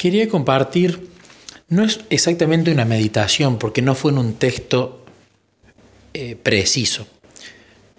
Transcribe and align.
quería 0.00 0.30
compartir, 0.30 1.10
no 1.68 1.84
es 1.84 2.00
exactamente 2.08 2.72
una 2.72 2.86
meditación, 2.86 3.58
porque 3.58 3.82
no 3.82 3.94
fue 3.94 4.12
en 4.12 4.16
un 4.16 4.32
texto 4.32 5.04
eh, 6.14 6.36
preciso, 6.42 7.06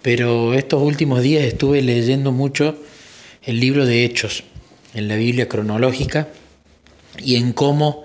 pero 0.02 0.52
estos 0.52 0.82
últimos 0.82 1.22
días 1.22 1.44
estuve 1.44 1.80
leyendo 1.80 2.32
mucho 2.32 2.76
el 3.44 3.60
libro 3.60 3.86
de 3.86 4.04
Hechos 4.04 4.42
en 4.94 5.06
la 5.06 5.14
Biblia 5.14 5.48
cronológica 5.48 6.26
y 7.20 7.36
en 7.36 7.52
cómo 7.52 8.02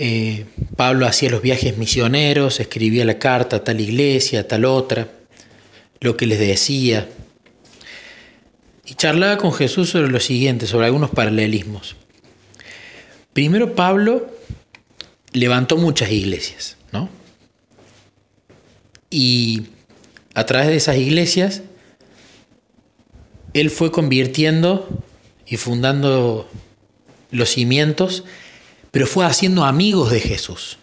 eh, 0.00 0.46
Pablo 0.74 1.06
hacía 1.06 1.30
los 1.30 1.42
viajes 1.42 1.78
misioneros, 1.78 2.58
escribía 2.58 3.04
la 3.04 3.20
carta 3.20 3.58
a 3.58 3.64
tal 3.64 3.80
iglesia, 3.80 4.40
a 4.40 4.48
tal 4.48 4.64
otra, 4.64 5.06
lo 6.00 6.16
que 6.16 6.26
les 6.26 6.40
decía. 6.40 7.08
Y 8.84 8.94
charlaba 8.94 9.38
con 9.38 9.52
Jesús 9.52 9.90
sobre 9.90 10.10
lo 10.10 10.18
siguiente, 10.18 10.66
sobre 10.66 10.86
algunos 10.86 11.10
paralelismos. 11.10 11.94
Primero 13.32 13.74
Pablo 13.74 14.30
levantó 15.32 15.76
muchas 15.76 16.10
iglesias, 16.10 16.76
¿no? 16.92 17.08
Y 19.10 19.68
a 20.34 20.44
través 20.46 20.68
de 20.68 20.76
esas 20.76 20.96
iglesias, 20.96 21.62
él 23.54 23.70
fue 23.70 23.90
convirtiendo 23.90 24.88
y 25.46 25.56
fundando 25.56 26.48
los 27.30 27.50
cimientos, 27.50 28.24
pero 28.90 29.06
fue 29.06 29.24
haciendo 29.24 29.64
amigos 29.64 30.10
de 30.10 30.20
Jesús, 30.20 30.78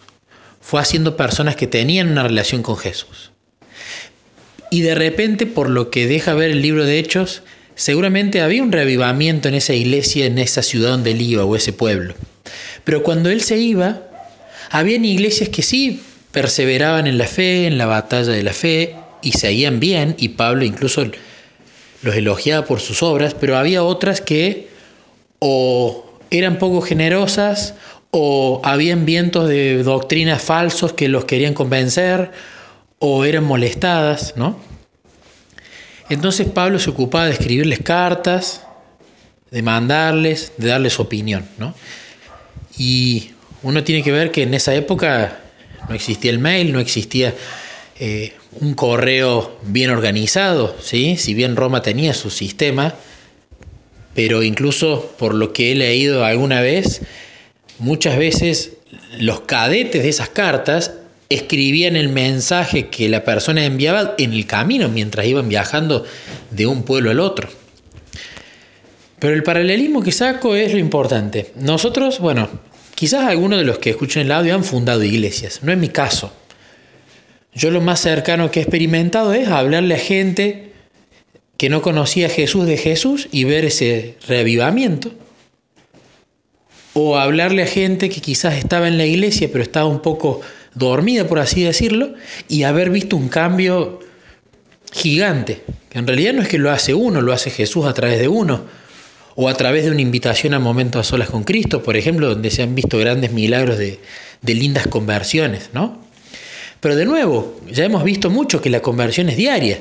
fue 0.60 0.80
haciendo 0.80 1.16
personas 1.16 1.56
que 1.56 1.66
tenían 1.66 2.10
una 2.10 2.22
relación 2.22 2.62
con 2.62 2.76
Jesús. 2.76 3.30
Y 4.70 4.82
de 4.82 4.94
repente, 4.94 5.46
por 5.46 5.68
lo 5.68 5.90
que 5.90 6.06
deja 6.06 6.34
ver 6.34 6.50
el 6.50 6.62
libro 6.62 6.84
de 6.84 6.98
Hechos, 6.98 7.42
seguramente 7.80 8.42
había 8.42 8.62
un 8.62 8.72
revivamiento 8.72 9.48
en 9.48 9.54
esa 9.54 9.72
iglesia, 9.72 10.26
en 10.26 10.38
esa 10.38 10.62
ciudad 10.62 10.90
donde 10.90 11.12
él 11.12 11.22
iba 11.22 11.46
o 11.46 11.56
ese 11.56 11.72
pueblo. 11.72 12.12
Pero 12.84 13.02
cuando 13.02 13.30
él 13.30 13.40
se 13.40 13.56
iba, 13.56 14.02
habían 14.70 15.06
iglesias 15.06 15.48
que 15.48 15.62
sí 15.62 16.02
perseveraban 16.30 17.06
en 17.06 17.16
la 17.16 17.26
fe, 17.26 17.66
en 17.66 17.78
la 17.78 17.86
batalla 17.86 18.32
de 18.32 18.42
la 18.42 18.52
fe, 18.52 18.96
y 19.22 19.32
seguían 19.32 19.80
bien, 19.80 20.14
y 20.18 20.28
Pablo 20.28 20.62
incluso 20.62 21.06
los 22.02 22.14
elogiaba 22.14 22.66
por 22.66 22.80
sus 22.80 23.02
obras, 23.02 23.32
pero 23.32 23.56
había 23.56 23.82
otras 23.82 24.20
que 24.20 24.68
o 25.38 26.18
eran 26.30 26.58
poco 26.58 26.82
generosas, 26.82 27.72
o 28.10 28.60
habían 28.62 29.06
vientos 29.06 29.48
de 29.48 29.82
doctrinas 29.82 30.42
falsos 30.42 30.92
que 30.92 31.08
los 31.08 31.24
querían 31.24 31.54
convencer, 31.54 32.30
o 32.98 33.24
eran 33.24 33.44
molestadas, 33.44 34.34
¿no? 34.36 34.69
Entonces 36.10 36.48
Pablo 36.48 36.78
se 36.78 36.90
ocupaba 36.90 37.26
de 37.26 37.32
escribirles 37.32 37.80
cartas, 37.80 38.62
de 39.50 39.62
mandarles, 39.62 40.52
de 40.58 40.68
darles 40.68 41.00
opinión, 41.00 41.48
¿no? 41.56 41.74
Y 42.76 43.30
uno 43.62 43.84
tiene 43.84 44.02
que 44.02 44.12
ver 44.12 44.30
que 44.30 44.42
en 44.42 44.54
esa 44.54 44.74
época 44.74 45.40
no 45.88 45.94
existía 45.94 46.30
el 46.30 46.38
mail, 46.38 46.72
no 46.72 46.80
existía 46.80 47.34
eh, 47.98 48.32
un 48.60 48.74
correo 48.74 49.58
bien 49.62 49.90
organizado, 49.90 50.76
¿sí? 50.80 51.16
si 51.16 51.34
bien 51.34 51.56
Roma 51.56 51.82
tenía 51.82 52.14
su 52.14 52.30
sistema, 52.30 52.94
pero 54.14 54.42
incluso 54.42 55.14
por 55.18 55.34
lo 55.34 55.52
que 55.52 55.72
he 55.72 55.74
leído 55.74 56.24
alguna 56.24 56.60
vez, 56.60 57.02
muchas 57.78 58.18
veces 58.18 58.72
los 59.18 59.40
cadetes 59.40 60.02
de 60.02 60.08
esas 60.08 60.30
cartas 60.30 60.92
escribían 61.30 61.96
el 61.96 62.10
mensaje 62.10 62.88
que 62.88 63.08
la 63.08 63.24
persona 63.24 63.64
enviaba 63.64 64.14
en 64.18 64.34
el 64.34 64.46
camino 64.46 64.90
mientras 64.90 65.26
iban 65.26 65.48
viajando 65.48 66.04
de 66.50 66.66
un 66.66 66.82
pueblo 66.82 67.10
al 67.10 67.20
otro. 67.20 67.48
Pero 69.18 69.34
el 69.34 69.42
paralelismo 69.42 70.02
que 70.02 70.12
saco 70.12 70.54
es 70.54 70.72
lo 70.72 70.78
importante. 70.78 71.52
Nosotros, 71.56 72.18
bueno, 72.18 72.50
Quizás 73.00 73.26
algunos 73.26 73.58
de 73.58 73.64
los 73.64 73.78
que 73.78 73.88
escuchan 73.88 74.24
el 74.24 74.32
audio 74.32 74.54
han 74.54 74.62
fundado 74.62 75.02
iglesias, 75.02 75.60
no 75.62 75.72
es 75.72 75.78
mi 75.78 75.88
caso. 75.88 76.34
Yo 77.54 77.70
lo 77.70 77.80
más 77.80 77.98
cercano 78.00 78.50
que 78.50 78.60
he 78.60 78.62
experimentado 78.62 79.32
es 79.32 79.48
hablarle 79.48 79.94
a 79.94 79.98
gente 79.98 80.72
que 81.56 81.70
no 81.70 81.80
conocía 81.80 82.26
a 82.26 82.28
Jesús 82.28 82.66
de 82.66 82.76
Jesús 82.76 83.28
y 83.32 83.44
ver 83.44 83.64
ese 83.64 84.16
reavivamiento. 84.28 85.12
O 86.92 87.16
hablarle 87.16 87.62
a 87.62 87.66
gente 87.66 88.10
que 88.10 88.20
quizás 88.20 88.58
estaba 88.58 88.86
en 88.86 88.98
la 88.98 89.06
iglesia 89.06 89.48
pero 89.50 89.64
estaba 89.64 89.86
un 89.86 90.02
poco 90.02 90.42
dormida, 90.74 91.26
por 91.26 91.38
así 91.38 91.62
decirlo, 91.62 92.14
y 92.48 92.62
haber 92.62 92.90
visto 92.90 93.16
un 93.16 93.28
cambio 93.28 94.00
gigante. 94.92 95.62
Que 95.88 95.98
en 95.98 96.06
realidad 96.06 96.34
no 96.34 96.42
es 96.42 96.48
que 96.48 96.58
lo 96.58 96.70
hace 96.70 96.94
uno, 96.94 97.20
lo 97.20 97.32
hace 97.32 97.50
Jesús 97.50 97.86
a 97.86 97.94
través 97.94 98.18
de 98.18 98.28
uno 98.28 98.62
o 99.36 99.48
a 99.48 99.54
través 99.54 99.84
de 99.84 99.90
una 99.90 100.00
invitación 100.02 100.54
a 100.54 100.58
momentos 100.58 101.00
a 101.00 101.08
solas 101.08 101.30
con 101.30 101.44
Cristo, 101.44 101.82
por 101.82 101.96
ejemplo, 101.96 102.28
donde 102.28 102.50
se 102.50 102.62
han 102.62 102.74
visto 102.74 102.98
grandes 102.98 103.32
milagros 103.32 103.78
de, 103.78 103.98
lindas 104.42 104.86
conversiones, 104.86 105.70
¿no? 105.72 105.98
Pero 106.80 106.96
de 106.96 107.04
nuevo, 107.04 107.60
ya 107.70 107.84
hemos 107.84 108.04
visto 108.04 108.30
mucho 108.30 108.60
que 108.60 108.70
la 108.70 108.80
conversión 108.80 109.28
es 109.28 109.36
diaria. 109.36 109.80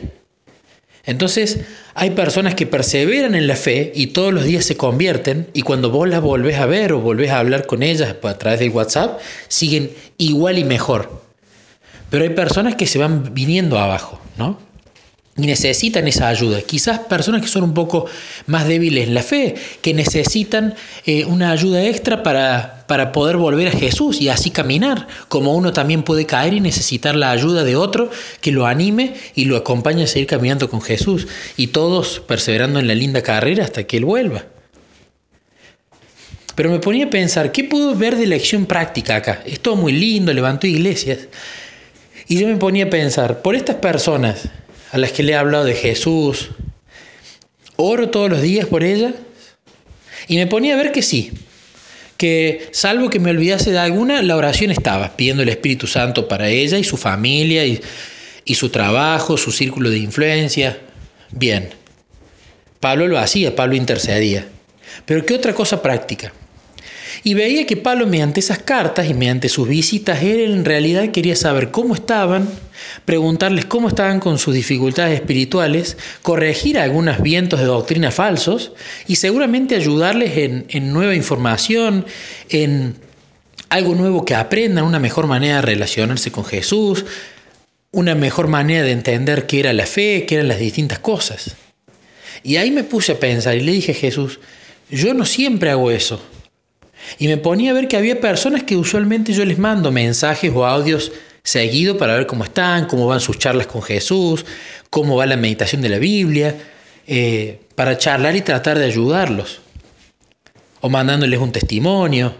Entonces, 1.05 1.59
hay 1.93 2.11
personas 2.11 2.55
que 2.55 2.67
perseveran 2.67 3.35
en 3.35 3.47
la 3.47 3.55
fe 3.55 3.91
y 3.95 4.07
todos 4.07 4.33
los 4.33 4.43
días 4.43 4.65
se 4.65 4.77
convierten 4.77 5.47
y 5.53 5.61
cuando 5.61 5.89
vos 5.89 6.07
las 6.07 6.21
volvés 6.21 6.57
a 6.57 6.65
ver 6.65 6.93
o 6.93 6.99
volvés 6.99 7.31
a 7.31 7.39
hablar 7.39 7.65
con 7.65 7.83
ellas 7.83 8.15
a 8.21 8.37
través 8.37 8.59
del 8.59 8.69
WhatsApp, 8.69 9.19
siguen 9.47 9.91
igual 10.17 10.57
y 10.57 10.63
mejor. 10.63 11.23
Pero 12.09 12.23
hay 12.23 12.31
personas 12.31 12.75
que 12.75 12.85
se 12.85 12.99
van 12.99 13.33
viniendo 13.33 13.79
abajo, 13.79 14.19
¿no? 14.37 14.69
y 15.43 15.47
necesitan 15.47 16.07
esa 16.07 16.27
ayuda. 16.27 16.61
Quizás 16.61 16.99
personas 16.99 17.41
que 17.41 17.47
son 17.47 17.63
un 17.63 17.73
poco 17.73 18.05
más 18.47 18.67
débiles 18.67 19.07
en 19.07 19.13
la 19.13 19.23
fe, 19.23 19.55
que 19.81 19.93
necesitan 19.93 20.75
eh, 21.05 21.25
una 21.25 21.51
ayuda 21.51 21.83
extra 21.83 22.23
para, 22.23 22.78
para 22.89 23.11
poder 23.11 23.37
volver 23.37 23.67
a 23.67 23.71
Jesús 23.71 24.19
y 24.19 24.29
así 24.29 24.49
caminar, 24.49 25.07
como 25.27 25.53
uno 25.53 25.73
también 25.73 26.01
puede 26.01 26.25
caer 26.25 26.55
y 26.55 26.59
necesitar 26.59 27.15
la 27.15 27.29
ayuda 27.29 27.63
de 27.63 27.75
otro 27.75 28.09
que 28.41 28.51
lo 28.51 28.65
anime 28.65 29.13
y 29.35 29.45
lo 29.45 29.57
acompañe 29.57 30.05
a 30.05 30.07
seguir 30.07 30.25
caminando 30.25 30.71
con 30.71 30.81
Jesús, 30.81 31.27
y 31.55 31.67
todos 31.67 32.19
perseverando 32.19 32.79
en 32.79 32.87
la 32.87 32.95
linda 32.95 33.21
carrera 33.21 33.63
hasta 33.63 33.83
que 33.83 33.97
Él 33.97 34.05
vuelva. 34.05 34.43
Pero 36.55 36.71
me 36.71 36.79
ponía 36.79 37.05
a 37.05 37.09
pensar, 37.11 37.51
¿qué 37.51 37.63
puedo 37.63 37.93
ver 37.93 38.15
de 38.17 38.25
lección 38.25 38.65
práctica 38.65 39.17
acá? 39.17 39.43
Es 39.45 39.59
todo 39.59 39.75
muy 39.75 39.93
lindo, 39.93 40.33
levantó 40.33 40.65
iglesias. 40.65 41.19
Y 42.27 42.39
yo 42.39 42.47
me 42.47 42.57
ponía 42.57 42.85
a 42.85 42.89
pensar, 42.89 43.43
por 43.43 43.55
estas 43.55 43.75
personas 43.75 44.49
a 44.91 44.97
las 44.97 45.11
que 45.11 45.21
le 45.21 45.33
he 45.33 45.35
hablado 45.35 45.63
de 45.63 45.75
Jesús, 45.75 46.49
oro 47.75 48.09
todos 48.09 48.31
los 48.31 48.41
días 48.41 48.65
por 48.65 48.83
ella 48.83 49.13
y 50.27 50.37
me 50.37 50.47
ponía 50.47 50.73
a 50.73 50.77
ver 50.77 50.91
que 50.91 51.03
sí, 51.03 51.31
que 52.19 52.67
salvo 52.73 53.09
que 53.09 53.17
me 53.17 53.29
olvidase 53.29 53.71
de 53.71 53.79
alguna, 53.79 54.21
la 54.21 54.35
oración 54.35 54.71
estaba, 54.71 55.15
pidiendo 55.15 55.41
el 55.41 55.47
Espíritu 55.47 55.87
Santo 55.87 56.27
para 56.27 56.49
ella 56.49 56.77
y 56.77 56.83
su 56.83 56.97
familia 56.97 57.65
y, 57.65 57.79
y 58.43 58.55
su 58.55 58.67
trabajo, 58.67 59.37
su 59.37 59.53
círculo 59.53 59.89
de 59.89 59.99
influencia. 59.99 60.77
Bien, 61.31 61.69
Pablo 62.81 63.07
lo 63.07 63.17
hacía, 63.17 63.55
Pablo 63.55 63.75
intercedía. 63.75 64.45
Pero 65.05 65.25
¿qué 65.25 65.33
otra 65.33 65.53
cosa 65.53 65.81
práctica? 65.81 66.33
Y 67.23 67.33
veía 67.33 67.65
que 67.65 67.75
Pablo 67.75 68.07
mediante 68.07 68.39
esas 68.39 68.59
cartas 68.59 69.09
y 69.09 69.13
mediante 69.13 69.49
sus 69.49 69.67
visitas, 69.67 70.23
él 70.23 70.51
en 70.51 70.65
realidad 70.65 71.09
quería 71.11 71.35
saber 71.35 71.71
cómo 71.71 71.93
estaban, 71.93 72.47
preguntarles 73.05 73.65
cómo 73.65 73.89
estaban 73.89 74.19
con 74.19 74.37
sus 74.37 74.53
dificultades 74.53 75.19
espirituales, 75.19 75.97
corregir 76.21 76.79
algunos 76.79 77.21
vientos 77.21 77.59
de 77.59 77.65
doctrina 77.65 78.11
falsos 78.11 78.71
y 79.07 79.15
seguramente 79.15 79.75
ayudarles 79.75 80.37
en, 80.37 80.93
nueva 80.93 81.13
información, 81.13 82.05
en 82.49 82.95
algo 83.69 83.95
nuevo 83.95 84.23
que 84.23 84.35
aprendan, 84.35 84.85
una 84.85 84.99
mejor 84.99 85.27
manera 85.27 85.57
de 85.57 85.61
relacionarse 85.63 86.31
con 86.31 86.45
Jesús, 86.45 87.05
una 87.91 88.15
mejor 88.15 88.47
manera 88.47 88.83
de 88.83 88.91
entender 88.91 89.45
qué 89.45 89.59
era 89.59 89.73
la 89.73 89.85
fe, 89.85 90.25
qué 90.25 90.35
eran 90.35 90.47
las 90.47 90.59
distintas 90.59 90.99
cosas. 90.99 91.55
Y 92.43 92.55
ahí 92.55 92.71
me 92.71 92.83
puse 92.83 93.13
a 93.13 93.19
pensar 93.19 93.57
y 93.57 93.61
le 93.61 93.73
dije 93.73 93.91
a 93.91 93.95
Jesús, 93.95 94.39
yo 94.89 95.13
no 95.13 95.25
siempre 95.25 95.69
hago 95.69 95.91
eso. 95.91 96.21
Y 97.17 97.27
me 97.27 97.37
ponía 97.37 97.71
a 97.71 97.73
ver 97.73 97.87
que 97.87 97.97
había 97.97 98.19
personas 98.19 98.63
que 98.63 98.77
usualmente 98.77 99.33
yo 99.33 99.45
les 99.45 99.57
mando 99.57 99.91
mensajes 99.91 100.51
o 100.53 100.65
audios 100.65 101.11
seguido 101.43 101.97
para 101.97 102.15
ver 102.15 102.27
cómo 102.27 102.43
están, 102.43 102.85
cómo 102.85 103.07
van 103.07 103.19
sus 103.19 103.39
charlas 103.39 103.67
con 103.67 103.81
Jesús, 103.81 104.45
cómo 104.89 105.15
va 105.15 105.25
la 105.25 105.37
meditación 105.37 105.81
de 105.81 105.89
la 105.89 105.97
Biblia, 105.97 106.55
eh, 107.07 107.61
para 107.75 107.97
charlar 107.97 108.35
y 108.35 108.41
tratar 108.41 108.77
de 108.77 108.85
ayudarlos. 108.85 109.61
O 110.81 110.89
mandándoles 110.89 111.39
un 111.39 111.51
testimonio. 111.51 112.33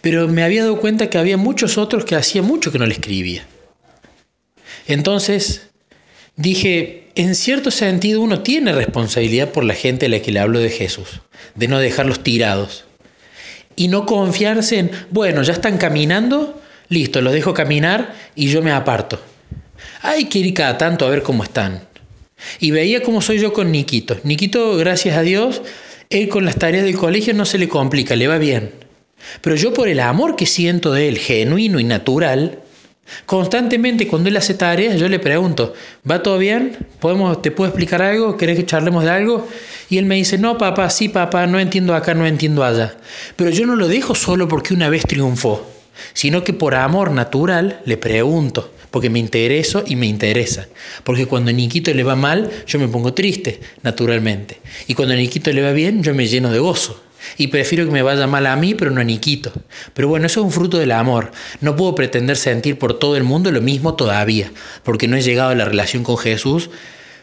Pero 0.00 0.26
me 0.26 0.42
había 0.42 0.62
dado 0.62 0.80
cuenta 0.80 1.08
que 1.10 1.18
había 1.18 1.36
muchos 1.36 1.78
otros 1.78 2.04
que 2.04 2.16
hacía 2.16 2.42
mucho 2.42 2.72
que 2.72 2.78
no 2.78 2.86
le 2.86 2.94
escribía. 2.94 3.46
Entonces 4.88 5.68
dije, 6.34 7.10
en 7.14 7.34
cierto 7.34 7.70
sentido 7.70 8.20
uno 8.20 8.40
tiene 8.40 8.72
responsabilidad 8.72 9.52
por 9.52 9.64
la 9.64 9.74
gente 9.74 10.06
a 10.06 10.08
la 10.08 10.20
que 10.20 10.32
le 10.32 10.40
hablo 10.40 10.58
de 10.58 10.70
Jesús, 10.70 11.20
de 11.54 11.68
no 11.68 11.78
dejarlos 11.78 12.24
tirados 12.24 12.87
y 13.78 13.86
no 13.86 14.04
confiarse 14.06 14.78
en, 14.78 14.90
bueno, 15.10 15.42
ya 15.42 15.52
están 15.52 15.78
caminando, 15.78 16.60
listo, 16.88 17.20
los 17.20 17.32
dejo 17.32 17.54
caminar 17.54 18.12
y 18.34 18.48
yo 18.48 18.60
me 18.60 18.72
aparto. 18.72 19.20
Hay 20.02 20.24
que 20.24 20.40
ir 20.40 20.52
cada 20.52 20.76
tanto 20.76 21.06
a 21.06 21.10
ver 21.10 21.22
cómo 21.22 21.44
están. 21.44 21.86
Y 22.58 22.72
veía 22.72 23.02
cómo 23.02 23.22
soy 23.22 23.38
yo 23.38 23.52
con 23.52 23.70
Niquito. 23.70 24.18
Niquito, 24.24 24.76
gracias 24.76 25.16
a 25.16 25.22
Dios, 25.22 25.62
él 26.10 26.28
con 26.28 26.44
las 26.44 26.56
tareas 26.56 26.84
del 26.84 26.96
colegio 26.96 27.34
no 27.34 27.44
se 27.44 27.56
le 27.56 27.68
complica, 27.68 28.16
le 28.16 28.26
va 28.26 28.38
bien. 28.38 28.72
Pero 29.40 29.54
yo 29.54 29.72
por 29.72 29.86
el 29.86 30.00
amor 30.00 30.34
que 30.34 30.46
siento 30.46 30.92
de 30.92 31.08
él, 31.08 31.18
genuino 31.18 31.78
y 31.78 31.84
natural, 31.84 32.58
constantemente 33.26 34.06
cuando 34.06 34.28
él 34.28 34.36
hace 34.36 34.54
tareas, 34.54 34.98
yo 34.98 35.08
le 35.08 35.18
pregunto, 35.18 35.74
¿va 36.08 36.22
todo 36.22 36.38
bien? 36.38 36.76
¿Podemos, 37.00 37.40
¿Te 37.42 37.50
puedo 37.50 37.68
explicar 37.68 38.02
algo? 38.02 38.36
¿Querés 38.36 38.56
que 38.56 38.66
charlemos 38.66 39.04
de 39.04 39.10
algo? 39.10 39.48
Y 39.90 39.98
él 39.98 40.06
me 40.06 40.16
dice, 40.16 40.38
no, 40.38 40.58
papá, 40.58 40.90
sí, 40.90 41.08
papá, 41.08 41.46
no 41.46 41.58
entiendo 41.58 41.94
acá, 41.94 42.14
no 42.14 42.26
entiendo 42.26 42.64
allá. 42.64 42.96
Pero 43.36 43.50
yo 43.50 43.66
no 43.66 43.76
lo 43.76 43.88
dejo 43.88 44.14
solo 44.14 44.48
porque 44.48 44.74
una 44.74 44.88
vez 44.88 45.02
triunfó, 45.02 45.66
sino 46.12 46.44
que 46.44 46.52
por 46.52 46.74
amor 46.74 47.10
natural 47.10 47.80
le 47.84 47.96
pregunto 47.96 48.72
porque 48.90 49.10
me 49.10 49.18
intereso 49.18 49.84
y 49.86 49.96
me 49.96 50.06
interesa. 50.06 50.66
Porque 51.04 51.26
cuando 51.26 51.50
a 51.50 51.52
Niquito 51.52 51.92
le 51.92 52.02
va 52.02 52.16
mal, 52.16 52.50
yo 52.66 52.78
me 52.78 52.88
pongo 52.88 53.14
triste, 53.14 53.60
naturalmente. 53.82 54.60
Y 54.86 54.94
cuando 54.94 55.14
a 55.14 55.16
Niquito 55.16 55.52
le 55.52 55.62
va 55.62 55.72
bien, 55.72 56.02
yo 56.02 56.14
me 56.14 56.26
lleno 56.26 56.50
de 56.50 56.58
gozo. 56.58 57.00
Y 57.36 57.48
prefiero 57.48 57.84
que 57.84 57.90
me 57.90 58.02
vaya 58.02 58.26
mal 58.26 58.46
a 58.46 58.56
mí, 58.56 58.74
pero 58.74 58.90
no 58.90 59.00
a 59.00 59.04
Niquito. 59.04 59.52
Pero 59.94 60.08
bueno, 60.08 60.26
eso 60.26 60.40
es 60.40 60.46
un 60.46 60.52
fruto 60.52 60.78
del 60.78 60.92
amor. 60.92 61.32
No 61.60 61.76
puedo 61.76 61.94
pretender 61.94 62.36
sentir 62.36 62.78
por 62.78 62.98
todo 62.98 63.16
el 63.16 63.24
mundo 63.24 63.50
lo 63.50 63.60
mismo 63.60 63.94
todavía, 63.94 64.50
porque 64.82 65.08
no 65.08 65.16
he 65.16 65.22
llegado 65.22 65.50
a 65.50 65.54
la 65.54 65.64
relación 65.64 66.02
con 66.04 66.16
Jesús 66.16 66.70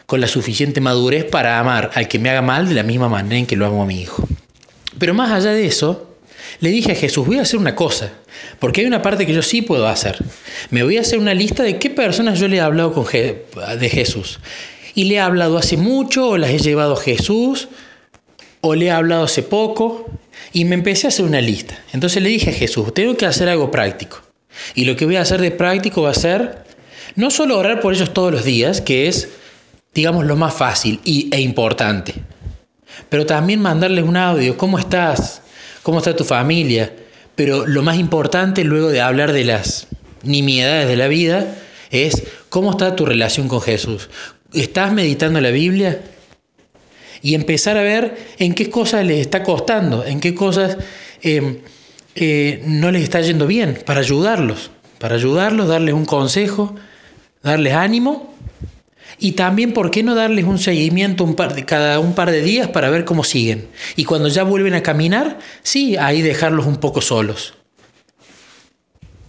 con 0.06 0.20
la 0.20 0.28
suficiente 0.28 0.80
madurez 0.80 1.24
para 1.24 1.58
amar 1.58 1.90
al 1.94 2.08
que 2.08 2.18
me 2.18 2.30
haga 2.30 2.42
mal 2.42 2.68
de 2.68 2.74
la 2.74 2.84
misma 2.84 3.08
manera 3.08 3.36
en 3.36 3.46
que 3.46 3.56
lo 3.56 3.66
amo 3.66 3.82
a 3.82 3.86
mi 3.86 4.00
hijo. 4.00 4.26
Pero 4.98 5.14
más 5.14 5.30
allá 5.30 5.50
de 5.50 5.66
eso, 5.66 6.16
le 6.60 6.70
dije 6.70 6.92
a 6.92 6.94
Jesús, 6.94 7.26
voy 7.26 7.38
a 7.38 7.42
hacer 7.42 7.58
una 7.58 7.74
cosa, 7.74 8.12
porque 8.60 8.80
hay 8.80 8.86
una 8.86 9.02
parte 9.02 9.26
que 9.26 9.34
yo 9.34 9.42
sí 9.42 9.62
puedo 9.62 9.86
hacer. 9.88 10.16
Me 10.70 10.82
voy 10.84 10.96
a 10.96 11.00
hacer 11.00 11.18
una 11.18 11.34
lista 11.34 11.62
de 11.62 11.78
qué 11.78 11.90
personas 11.90 12.38
yo 12.38 12.48
le 12.48 12.56
he 12.56 12.60
hablado 12.60 12.92
con 12.92 13.04
de 13.04 13.88
Jesús. 13.90 14.38
Y 14.94 15.04
le 15.04 15.16
he 15.16 15.20
hablado 15.20 15.58
hace 15.58 15.76
mucho, 15.76 16.30
o 16.30 16.38
las 16.38 16.50
he 16.50 16.58
llevado 16.58 16.94
a 16.94 17.00
Jesús, 17.00 17.68
o 18.60 18.74
le 18.74 18.86
he 18.86 18.90
hablado 18.90 19.24
hace 19.24 19.42
poco, 19.42 20.06
y 20.52 20.64
me 20.64 20.74
empecé 20.74 21.06
a 21.06 21.08
hacer 21.08 21.24
una 21.24 21.40
lista. 21.40 21.78
Entonces 21.92 22.22
le 22.22 22.28
dije 22.28 22.50
a 22.50 22.54
Jesús, 22.54 22.92
tengo 22.94 23.16
que 23.16 23.26
hacer 23.26 23.48
algo 23.48 23.70
práctico. 23.70 24.22
Y 24.74 24.84
lo 24.84 24.96
que 24.96 25.04
voy 25.04 25.16
a 25.16 25.22
hacer 25.22 25.40
de 25.40 25.50
práctico 25.50 26.02
va 26.02 26.10
a 26.10 26.14
ser 26.14 26.64
no 27.14 27.30
solo 27.30 27.58
orar 27.58 27.80
por 27.80 27.94
ellos 27.94 28.12
todos 28.12 28.32
los 28.32 28.44
días, 28.44 28.80
que 28.80 29.08
es, 29.08 29.28
digamos, 29.94 30.24
lo 30.24 30.36
más 30.36 30.54
fácil 30.54 31.00
y, 31.04 31.28
e 31.34 31.40
importante, 31.40 32.14
pero 33.08 33.26
también 33.26 33.60
mandarles 33.60 34.04
un 34.04 34.16
audio, 34.16 34.56
¿cómo 34.56 34.78
estás? 34.78 35.42
cómo 35.86 35.98
está 35.98 36.16
tu 36.16 36.24
familia, 36.24 36.92
pero 37.36 37.64
lo 37.64 37.80
más 37.80 37.96
importante 37.96 38.64
luego 38.64 38.88
de 38.88 39.00
hablar 39.00 39.32
de 39.32 39.44
las 39.44 39.86
nimiedades 40.24 40.88
de 40.88 40.96
la 40.96 41.06
vida 41.06 41.54
es 41.92 42.24
cómo 42.48 42.72
está 42.72 42.96
tu 42.96 43.06
relación 43.06 43.46
con 43.46 43.60
Jesús. 43.60 44.10
¿Estás 44.52 44.92
meditando 44.92 45.40
la 45.40 45.52
Biblia? 45.52 46.00
Y 47.26 47.34
empezar 47.34 47.76
a 47.76 47.82
ver 47.82 48.16
en 48.38 48.54
qué 48.54 48.70
cosas 48.70 49.04
les 49.04 49.18
está 49.18 49.42
costando, 49.42 50.04
en 50.04 50.20
qué 50.20 50.32
cosas 50.32 50.78
eh, 51.22 51.60
eh, 52.14 52.62
no 52.64 52.92
les 52.92 53.02
está 53.02 53.20
yendo 53.20 53.48
bien, 53.48 53.80
para 53.84 53.98
ayudarlos, 53.98 54.70
para 55.00 55.16
ayudarlos, 55.16 55.66
darles 55.66 55.92
un 55.92 56.04
consejo, 56.04 56.76
darles 57.42 57.72
ánimo 57.72 58.32
y 59.18 59.32
también, 59.32 59.72
¿por 59.72 59.90
qué 59.90 60.04
no 60.04 60.14
darles 60.14 60.44
un 60.44 60.60
seguimiento 60.60 61.24
un 61.24 61.34
par 61.34 61.56
de, 61.56 61.64
cada 61.64 61.98
un 61.98 62.14
par 62.14 62.30
de 62.30 62.42
días 62.42 62.68
para 62.68 62.90
ver 62.90 63.04
cómo 63.04 63.24
siguen? 63.24 63.66
Y 63.96 64.04
cuando 64.04 64.28
ya 64.28 64.44
vuelven 64.44 64.74
a 64.74 64.84
caminar, 64.84 65.40
sí, 65.64 65.96
ahí 65.96 66.22
dejarlos 66.22 66.64
un 66.64 66.76
poco 66.76 67.00
solos. 67.00 67.54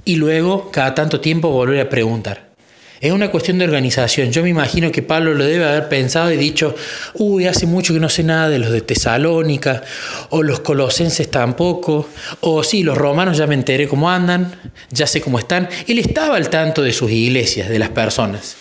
Y 0.06 0.18
luego, 0.18 0.70
cada 0.70 0.94
tanto 0.94 1.20
tiempo, 1.20 1.50
volver 1.50 1.80
a 1.80 1.90
preguntar. 1.90 2.47
Es 3.00 3.12
una 3.12 3.30
cuestión 3.30 3.60
de 3.60 3.66
organización. 3.66 4.32
Yo 4.32 4.42
me 4.42 4.50
imagino 4.50 4.92
que 4.92 5.04
Pablo 5.04 5.34
lo 5.36 5.46
debe 5.46 5.66
haber 5.66 5.88
pensado 5.88 6.32
y 6.32 6.38
dicho, 6.38 6.76
uy, 7.14 7.46
hace 7.46 7.68
mucho 7.68 7.94
que 7.94 8.00
no 8.00 8.10
sé 8.10 8.24
nada 8.24 8.50
de 8.50 8.58
los 8.58 8.72
de 8.72 8.82
Tesalónica, 8.82 9.84
o 10.30 10.42
los 10.42 10.62
colosenses 10.62 11.30
tampoco, 11.30 12.10
o 12.42 12.64
sí, 12.64 12.82
los 12.82 12.98
romanos 12.98 13.38
ya 13.38 13.46
me 13.46 13.54
enteré 13.54 13.88
cómo 13.88 14.10
andan, 14.10 14.56
ya 14.90 15.06
sé 15.06 15.22
cómo 15.22 15.38
están. 15.38 15.70
Él 15.88 16.00
estaba 16.00 16.38
al 16.38 16.50
tanto 16.50 16.82
de 16.82 16.92
sus 16.92 17.12
iglesias, 17.12 17.70
de 17.70 17.78
las 17.78 17.90
personas. 17.90 18.56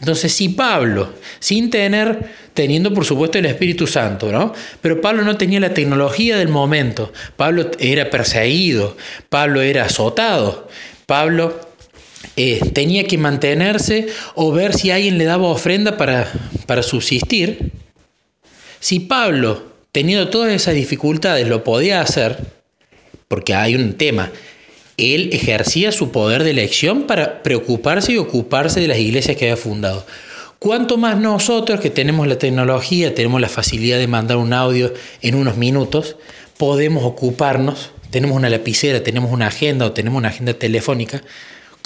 Entonces, 0.00 0.32
si 0.32 0.50
Pablo, 0.50 1.12
sin 1.38 1.70
tener, 1.70 2.30
teniendo 2.54 2.92
por 2.92 3.04
supuesto 3.04 3.38
el 3.38 3.46
Espíritu 3.46 3.86
Santo, 3.86 4.30
¿no? 4.30 4.52
Pero 4.80 5.00
Pablo 5.00 5.22
no 5.22 5.36
tenía 5.36 5.60
la 5.60 5.74
tecnología 5.74 6.36
del 6.36 6.48
momento, 6.48 7.12
Pablo 7.36 7.70
era 7.78 8.10
perseguido, 8.10 8.96
Pablo 9.28 9.60
era 9.60 9.84
azotado, 9.84 10.68
Pablo 11.06 11.67
eh, 12.36 12.60
tenía 12.72 13.04
que 13.04 13.18
mantenerse 13.18 14.06
o 14.34 14.52
ver 14.52 14.74
si 14.74 14.90
alguien 14.90 15.18
le 15.18 15.24
daba 15.24 15.48
ofrenda 15.48 15.96
para, 15.96 16.30
para 16.66 16.82
subsistir. 16.82 17.72
Si 18.80 19.00
Pablo, 19.00 19.62
teniendo 19.92 20.28
todas 20.28 20.52
esas 20.52 20.74
dificultades, 20.74 21.48
lo 21.48 21.64
podía 21.64 22.00
hacer, 22.00 22.38
porque 23.26 23.54
hay 23.54 23.74
un 23.74 23.94
tema, 23.94 24.30
él 24.96 25.30
ejercía 25.32 25.92
su 25.92 26.10
poder 26.10 26.44
de 26.44 26.50
elección 26.50 27.04
para 27.04 27.42
preocuparse 27.42 28.12
y 28.12 28.18
ocuparse 28.18 28.80
de 28.80 28.88
las 28.88 28.98
iglesias 28.98 29.36
que 29.36 29.46
había 29.46 29.56
fundado. 29.56 30.04
Cuanto 30.58 30.96
más 30.96 31.18
nosotros 31.18 31.80
que 31.80 31.88
tenemos 31.88 32.26
la 32.26 32.36
tecnología, 32.36 33.14
tenemos 33.14 33.40
la 33.40 33.48
facilidad 33.48 33.98
de 33.98 34.08
mandar 34.08 34.38
un 34.38 34.52
audio 34.52 34.92
en 35.22 35.36
unos 35.36 35.56
minutos, 35.56 36.16
podemos 36.56 37.04
ocuparnos, 37.04 37.90
tenemos 38.10 38.36
una 38.36 38.50
lapicera, 38.50 39.04
tenemos 39.04 39.30
una 39.30 39.46
agenda 39.46 39.86
o 39.86 39.92
tenemos 39.92 40.18
una 40.18 40.30
agenda 40.30 40.54
telefónica, 40.54 41.22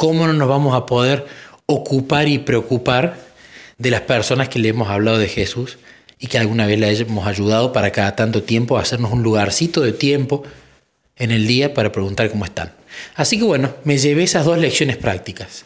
¿cómo 0.02 0.26
no 0.26 0.32
nos 0.32 0.48
vamos 0.48 0.74
a 0.74 0.84
poder 0.84 1.26
ocupar 1.66 2.26
y 2.26 2.38
preocupar 2.38 3.20
de 3.78 3.92
las 3.92 4.00
personas 4.00 4.48
que 4.48 4.58
le 4.58 4.70
hemos 4.70 4.88
hablado 4.88 5.16
de 5.16 5.28
Jesús 5.28 5.78
y 6.18 6.26
que 6.26 6.38
alguna 6.38 6.66
vez 6.66 6.80
le 6.80 6.90
hemos 6.90 7.24
ayudado 7.24 7.72
para 7.72 7.92
cada 7.92 8.16
tanto 8.16 8.42
tiempo 8.42 8.76
a 8.76 8.80
hacernos 8.80 9.12
un 9.12 9.22
lugarcito 9.22 9.80
de 9.80 9.92
tiempo 9.92 10.42
en 11.14 11.30
el 11.30 11.46
día 11.46 11.72
para 11.72 11.92
preguntar 11.92 12.32
cómo 12.32 12.44
están? 12.44 12.72
Así 13.14 13.38
que 13.38 13.44
bueno, 13.44 13.72
me 13.84 13.96
llevé 13.96 14.24
esas 14.24 14.44
dos 14.44 14.58
lecciones 14.58 14.96
prácticas. 14.96 15.64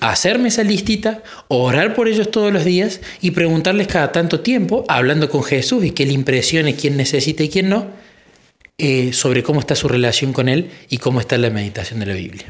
Hacerme 0.00 0.48
esa 0.48 0.62
listita, 0.62 1.22
orar 1.48 1.92
por 1.92 2.08
ellos 2.08 2.30
todos 2.30 2.50
los 2.54 2.64
días 2.64 3.02
y 3.20 3.32
preguntarles 3.32 3.86
cada 3.86 4.12
tanto 4.12 4.40
tiempo, 4.40 4.86
hablando 4.88 5.28
con 5.28 5.44
Jesús 5.44 5.84
y 5.84 5.90
que 5.90 6.06
le 6.06 6.14
impresione 6.14 6.74
quién 6.74 6.96
necesita 6.96 7.42
y 7.42 7.50
quién 7.50 7.68
no, 7.68 7.88
eh, 8.78 9.12
sobre 9.12 9.42
cómo 9.42 9.60
está 9.60 9.76
su 9.76 9.88
relación 9.88 10.32
con 10.32 10.48
Él 10.48 10.70
y 10.88 10.96
cómo 10.96 11.20
está 11.20 11.36
la 11.36 11.50
meditación 11.50 12.00
de 12.00 12.06
la 12.06 12.14
Biblia. 12.14 12.46